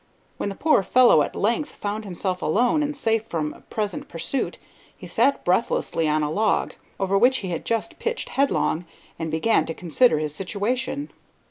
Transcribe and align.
When 0.37 0.49
the 0.49 0.55
poor 0.55 0.81
fellow 0.81 1.21
at 1.21 1.35
length 1.35 1.73
found 1.75 2.05
himself 2.05 2.41
alone 2.41 2.81
and 2.81 2.97
safe 2.97 3.25
from 3.27 3.63
present 3.69 4.07
pursuit, 4.07 4.57
he 4.97 5.05
sat 5.05 5.45
breathlessly 5.45 6.09
on 6.09 6.23
a 6.23 6.31
log, 6.31 6.73
over 6.99 7.15
which 7.19 7.37
he 7.45 7.49
had 7.49 7.65
just 7.65 7.99
pitched 7.99 8.29
headlong, 8.29 8.85
and 9.19 9.29
began 9.29 9.67
to 9.67 9.75
consider 9.75 10.17
his 10.17 10.33
situation. 10.33 11.11